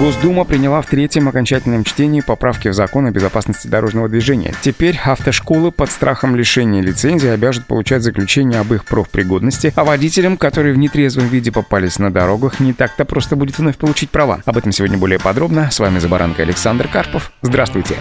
Госдума 0.00 0.44
приняла 0.44 0.82
в 0.82 0.86
третьем 0.86 1.28
окончательном 1.28 1.84
чтении 1.84 2.20
поправки 2.20 2.68
в 2.68 2.74
закон 2.74 3.06
о 3.06 3.12
безопасности 3.12 3.68
дорожного 3.68 4.08
движения. 4.08 4.52
Теперь 4.60 4.98
автошколы 5.02 5.70
под 5.70 5.90
страхом 5.90 6.34
лишения 6.34 6.82
лицензии 6.82 7.28
обяжут 7.28 7.66
получать 7.66 8.02
заключение 8.02 8.60
об 8.60 8.74
их 8.74 8.84
профпригодности, 8.84 9.72
а 9.76 9.84
водителям, 9.84 10.36
которые 10.36 10.74
в 10.74 10.78
нетрезвом 10.78 11.28
виде 11.28 11.52
попались 11.52 11.98
на 11.98 12.12
дорогах, 12.12 12.58
не 12.58 12.72
так-то 12.72 13.04
просто 13.04 13.36
будет 13.36 13.58
вновь 13.58 13.76
получить 13.76 14.10
права. 14.10 14.42
Об 14.44 14.56
этом 14.56 14.72
сегодня 14.72 14.98
более 14.98 15.20
подробно. 15.20 15.70
С 15.70 15.78
вами 15.78 16.00
Забаранка 16.00 16.42
Александр 16.42 16.88
Карпов. 16.88 17.30
Здравствуйте. 17.42 17.94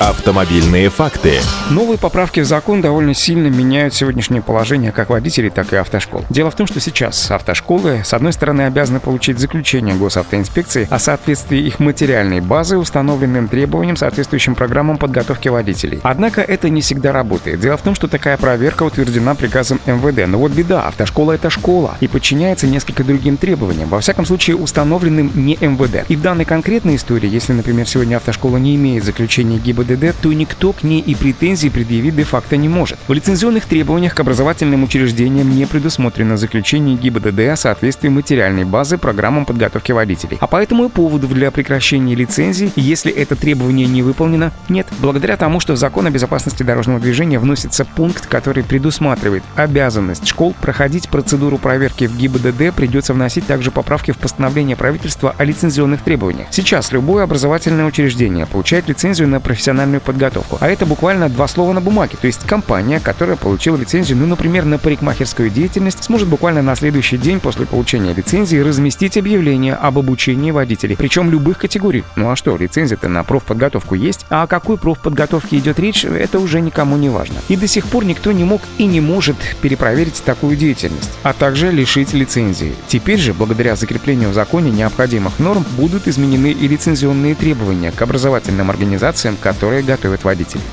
Автомобильные 0.00 0.90
факты. 0.90 1.38
Новые 1.70 1.98
поправки 1.98 2.40
в 2.40 2.44
закон 2.44 2.80
довольно 2.80 3.14
сильно 3.14 3.46
меняют 3.46 3.94
сегодняшнее 3.94 4.42
положение 4.42 4.92
как 4.92 5.10
водителей, 5.10 5.50
так 5.50 5.72
и 5.72 5.76
автошкол. 5.76 6.24
Дело 6.30 6.50
в 6.50 6.56
том, 6.56 6.66
что 6.66 6.80
сейчас 6.80 7.30
автошколы, 7.30 8.02
с 8.04 8.12
одной 8.12 8.32
стороны, 8.32 8.62
обязаны 8.62 9.00
получить 9.00 9.38
заключение 9.38 9.94
госавтоинспекции 9.94 10.86
о 10.90 10.98
соответствии 10.98 11.60
их 11.60 11.78
материальной 11.78 12.40
базы 12.40 12.76
установленным 12.76 13.48
требованиям, 13.48 13.96
соответствующим 13.96 14.54
программам 14.54 14.98
подготовки 14.98 15.48
водителей. 15.48 16.00
Однако 16.02 16.40
это 16.40 16.68
не 16.68 16.80
всегда 16.80 17.12
работает. 17.12 17.60
Дело 17.60 17.76
в 17.76 17.82
том, 17.82 17.94
что 17.94 18.08
такая 18.08 18.36
проверка 18.36 18.82
утверждена 18.82 19.34
приказом 19.34 19.80
МВД. 19.86 20.26
Но 20.26 20.38
вот 20.38 20.52
беда, 20.52 20.86
автошкола— 20.86 21.32
это 21.34 21.50
школа 21.50 21.96
и 22.00 22.08
подчиняется 22.08 22.66
несколько 22.66 23.04
другим 23.04 23.36
требованиям, 23.36 23.88
во 23.88 24.00
всяком 24.00 24.26
случае 24.26 24.56
установленным 24.56 25.30
не 25.34 25.56
МВД. 25.60 26.04
И 26.08 26.16
в 26.16 26.22
данной 26.22 26.44
конкретной 26.44 26.96
истории, 26.96 27.28
если, 27.28 27.52
например, 27.52 27.88
сегодня 27.88 28.16
автошкола 28.16 28.58
не 28.58 28.76
имеет 28.76 29.04
заключения 29.04 29.58
ГИБДД, 29.64 30.14
то 30.20 30.32
никто 30.32 30.72
к 30.72 30.82
ней 30.82 31.00
и 31.00 31.14
претензий 31.14 31.70
предъявить 31.70 32.14
де-факто 32.14 32.56
не 32.56 32.68
может. 32.68 32.98
В 33.08 33.12
лицензионных 33.12 33.64
требованиях 33.64 34.14
к 34.14 34.20
образовательным 34.20 34.84
учреждениям 34.84 35.50
не 35.50 35.66
предусмотрено 35.66 36.36
заключение 36.36 36.96
ГИБДД 36.96 37.40
о 37.52 37.56
соответствии 37.56 38.08
материальной 38.08 38.64
базы 38.64 38.98
программам 38.98 39.46
подготовки 39.46 39.92
водителей. 39.92 40.38
А 40.40 40.46
поэтому 40.46 40.84
и 40.84 40.88
поводов 40.88 41.32
для 41.32 41.50
прекращения 41.50 42.14
лицензии, 42.14 42.70
если 42.76 43.12
это 43.12 43.36
требование 43.36 43.86
не 43.86 44.02
выполнено, 44.02 44.52
нет. 44.68 44.86
Благодаря 45.00 45.36
тому, 45.36 45.60
что 45.60 45.72
в 45.72 45.76
закон 45.76 46.06
о 46.06 46.10
безопасности 46.10 46.62
дорожного 46.62 47.00
движения 47.00 47.38
вносится 47.38 47.84
пункт, 47.84 48.26
который 48.26 48.62
предусматривает 48.62 49.42
обязанность 49.56 50.26
школ 50.26 50.54
проходить 50.60 51.08
процедуру 51.08 51.58
проверки 51.58 52.06
в 52.06 52.16
ГИБДД, 52.16 52.74
придется 52.74 53.14
вносить 53.14 53.46
также 53.46 53.70
поправки 53.70 54.10
в 54.10 54.18
постановление 54.18 54.76
правительства 54.76 55.34
о 55.36 55.44
лицензионных 55.44 56.02
требованиях. 56.02 56.48
Сейчас 56.50 56.92
любое 56.92 57.24
образовательное 57.24 57.86
учреждение 57.86 58.46
получает 58.46 58.88
лицензию 58.88 59.28
на 59.28 59.40
профессиональную 59.40 59.53
подготовку. 60.00 60.58
А 60.60 60.68
это 60.68 60.86
буквально 60.86 61.28
два 61.28 61.48
слова 61.48 61.72
на 61.72 61.80
бумаге. 61.80 62.16
То 62.20 62.26
есть 62.26 62.46
компания, 62.46 63.00
которая 63.00 63.36
получила 63.36 63.76
лицензию, 63.76 64.18
ну, 64.18 64.26
например, 64.26 64.64
на 64.64 64.78
парикмахерскую 64.78 65.50
деятельность, 65.50 66.04
сможет 66.04 66.28
буквально 66.28 66.62
на 66.62 66.76
следующий 66.76 67.18
день 67.18 67.40
после 67.40 67.66
получения 67.66 68.12
лицензии 68.14 68.56
разместить 68.56 69.16
объявление 69.16 69.74
об 69.74 69.98
обучении 69.98 70.50
водителей. 70.50 70.96
Причем 70.96 71.30
любых 71.30 71.58
категорий. 71.58 72.04
Ну 72.16 72.30
а 72.30 72.36
что, 72.36 72.56
лицензия-то 72.56 73.08
на 73.08 73.24
профподготовку 73.24 73.94
есть, 73.94 74.26
а 74.30 74.44
о 74.44 74.46
какой 74.46 74.78
профподготовке 74.78 75.58
идет 75.58 75.78
речь, 75.78 76.04
это 76.04 76.38
уже 76.38 76.60
никому 76.60 76.96
не 76.96 77.08
важно. 77.08 77.36
И 77.48 77.56
до 77.56 77.66
сих 77.66 77.86
пор 77.86 78.04
никто 78.04 78.32
не 78.32 78.44
мог 78.44 78.62
и 78.78 78.86
не 78.86 79.00
может 79.00 79.36
перепроверить 79.60 80.22
такую 80.24 80.56
деятельность, 80.56 81.10
а 81.22 81.32
также 81.32 81.70
лишить 81.70 82.12
лицензии. 82.12 82.74
Теперь 82.86 83.18
же, 83.18 83.34
благодаря 83.34 83.76
закреплению 83.76 84.30
в 84.30 84.34
законе 84.34 84.70
необходимых 84.70 85.38
норм, 85.38 85.64
будут 85.76 86.08
изменены 86.08 86.52
и 86.52 86.68
лицензионные 86.68 87.34
требования 87.34 87.92
к 87.92 88.02
образовательным 88.02 88.70
организациям, 88.70 89.36
которые 89.44 89.82
готовят 89.82 90.24
водителей. 90.24 90.64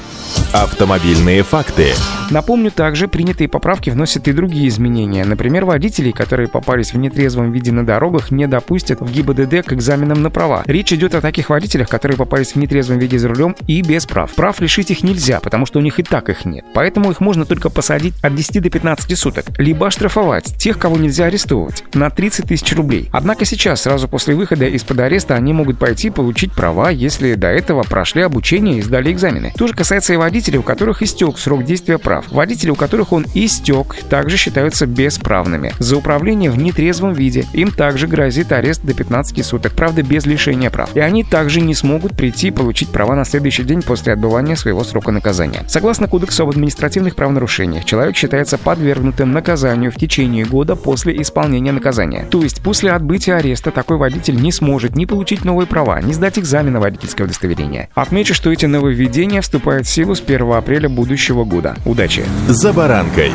Автомобильные 0.53 1.43
факты. 1.43 1.93
Напомню, 2.29 2.71
также 2.71 3.07
принятые 3.07 3.47
поправки 3.47 3.89
вносят 3.89 4.27
и 4.27 4.33
другие 4.33 4.67
изменения. 4.67 5.23
Например, 5.23 5.63
водителей, 5.63 6.11
которые 6.11 6.49
попались 6.49 6.93
в 6.93 6.97
нетрезвом 6.97 7.53
виде 7.53 7.71
на 7.71 7.85
дорогах, 7.85 8.31
не 8.31 8.47
допустят 8.47 8.99
в 8.99 9.09
ГИБДД 9.09 9.65
к 9.65 9.73
экзаменам 9.73 10.21
на 10.21 10.29
права. 10.29 10.63
Речь 10.65 10.91
идет 10.91 11.15
о 11.15 11.21
таких 11.21 11.49
водителях, 11.49 11.87
которые 11.87 12.17
попались 12.17 12.53
в 12.53 12.55
нетрезвом 12.57 12.99
виде 12.99 13.17
за 13.17 13.29
рулем 13.29 13.55
и 13.67 13.81
без 13.81 14.05
прав. 14.05 14.31
Прав 14.31 14.59
лишить 14.59 14.91
их 14.91 15.03
нельзя, 15.03 15.39
потому 15.39 15.65
что 15.65 15.79
у 15.79 15.81
них 15.81 15.99
и 15.99 16.03
так 16.03 16.29
их 16.29 16.43
нет. 16.43 16.65
Поэтому 16.73 17.11
их 17.11 17.21
можно 17.21 17.45
только 17.45 17.69
посадить 17.69 18.13
от 18.21 18.35
10 18.35 18.61
до 18.61 18.69
15 18.69 19.17
суток, 19.17 19.45
либо 19.57 19.87
оштрафовать 19.87 20.57
тех, 20.57 20.77
кого 20.77 20.97
нельзя 20.97 21.25
арестовывать, 21.25 21.83
на 21.93 22.09
30 22.09 22.47
тысяч 22.47 22.73
рублей. 22.75 23.09
Однако 23.11 23.45
сейчас, 23.45 23.81
сразу 23.81 24.09
после 24.09 24.35
выхода 24.35 24.65
из-под 24.65 24.99
ареста, 24.99 25.35
они 25.35 25.53
могут 25.53 25.79
пойти 25.79 26.09
получить 26.09 26.53
права, 26.53 26.91
если 26.91 27.35
до 27.35 27.47
этого 27.47 27.83
прошли 27.83 28.21
обучение 28.21 28.79
и 28.79 28.81
сдали 28.81 29.11
экзамены. 29.11 29.53
То 29.57 29.67
же 29.67 29.73
касается 29.73 30.13
и 30.13 30.17
водителей, 30.41 30.57
у 30.57 30.63
которых 30.63 31.03
истек 31.03 31.37
срок 31.37 31.63
действия 31.63 31.99
прав. 31.99 32.31
Водители, 32.31 32.71
у 32.71 32.75
которых 32.75 33.13
он 33.13 33.27
истек, 33.35 33.95
также 34.09 34.37
считаются 34.37 34.87
бесправными. 34.87 35.71
За 35.77 35.97
управление 35.97 36.49
в 36.49 36.57
нетрезвом 36.57 37.13
виде 37.13 37.45
им 37.53 37.71
также 37.71 38.07
грозит 38.07 38.51
арест 38.51 38.81
до 38.83 38.95
15 38.95 39.45
суток, 39.45 39.73
правда 39.73 40.01
без 40.01 40.25
лишения 40.25 40.71
прав. 40.71 40.95
И 40.95 40.99
они 40.99 41.23
также 41.23 41.61
не 41.61 41.75
смогут 41.75 42.17
прийти 42.17 42.47
и 42.47 42.51
получить 42.51 42.89
права 42.89 43.13
на 43.13 43.23
следующий 43.23 43.61
день 43.61 43.83
после 43.83 44.13
отбывания 44.13 44.55
своего 44.55 44.83
срока 44.83 45.11
наказания. 45.11 45.63
Согласно 45.67 46.07
Кодексу 46.07 46.41
об 46.41 46.49
административных 46.49 47.15
правонарушениях, 47.15 47.85
человек 47.85 48.15
считается 48.17 48.57
подвергнутым 48.57 49.31
наказанию 49.31 49.91
в 49.91 49.95
течение 49.95 50.43
года 50.43 50.75
после 50.75 51.21
исполнения 51.21 51.71
наказания. 51.71 52.25
То 52.31 52.41
есть 52.41 52.63
после 52.63 52.93
отбытия 52.93 53.35
ареста 53.35 53.69
такой 53.69 53.97
водитель 53.97 54.41
не 54.41 54.51
сможет 54.51 54.95
ни 54.95 55.05
получить 55.05 55.45
новые 55.45 55.67
права, 55.67 56.01
ни 56.01 56.13
сдать 56.13 56.39
экзамен 56.39 56.73
на 56.73 56.79
водительское 56.79 57.25
удостоверение. 57.25 57.89
Отмечу, 57.93 58.33
что 58.33 58.51
эти 58.51 58.65
нововведения 58.65 59.41
вступают 59.41 59.85
в 59.85 59.91
силу 59.91 60.15
с 60.15 60.21
1 60.31 60.51
апреля 60.53 60.89
будущего 60.89 61.43
года. 61.43 61.75
Удачи! 61.85 62.23
«За 62.47 62.71
баранкой». 62.73 63.31